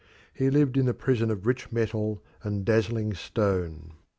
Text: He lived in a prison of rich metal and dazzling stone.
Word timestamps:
He 0.33 0.49
lived 0.49 0.77
in 0.77 0.87
a 0.87 0.95
prison 0.95 1.29
of 1.29 1.45
rich 1.45 1.71
metal 1.71 2.23
and 2.41 2.65
dazzling 2.65 3.13
stone. 3.13 3.91